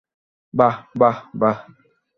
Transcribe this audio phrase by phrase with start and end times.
[0.53, 1.57] বাহ, বাহ, বাহ।